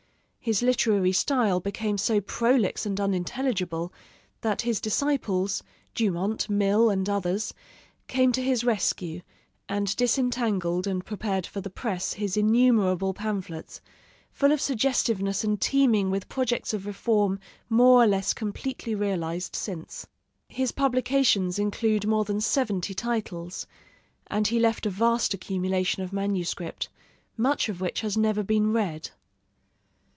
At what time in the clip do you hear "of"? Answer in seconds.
14.51-14.59, 16.73-16.87, 26.01-26.11, 27.69-27.79